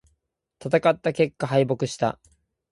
[0.59, 2.19] 戦った結果、敗北した。